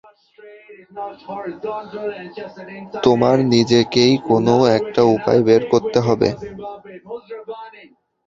[3.03, 6.27] তোমার নিজেকেই কোনো একটা উপায় বের করতে হবে।